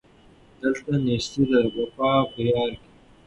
دلته 0.59 0.91
نېستي 1.05 1.43
ده 1.49 1.59
وفا 1.75 2.11
په 2.31 2.39
یار 2.51 2.71
کي 2.79 2.87